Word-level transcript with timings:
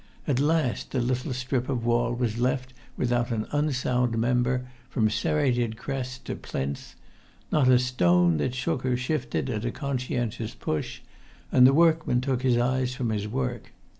At 0.27 0.39
last 0.39 0.93
the 0.93 0.99
little 0.99 1.31
strip 1.31 1.69
of 1.69 1.85
wall 1.85 2.11
was 2.15 2.39
left 2.39 2.73
without 2.97 3.29
an 3.29 3.45
unsound 3.51 4.17
member 4.17 4.67
from 4.89 5.11
serrated 5.11 5.77
crest 5.77 6.25
to 6.25 6.35
plinth: 6.35 6.95
not 7.51 7.67
a 7.69 7.77
stone 7.77 8.37
that 8.37 8.55
shook 8.55 8.83
or 8.83 8.97
shifted 8.97 9.47
at 9.51 9.63
a 9.63 9.69
conscientious 9.69 10.55
push; 10.55 11.01
and 11.51 11.67
the 11.67 11.71
workman 11.75 12.19
took 12.19 12.41
his 12.41 12.57
eyes 12.57 12.95
from 12.95 13.09
his 13.09 13.27
work. 13.27 13.73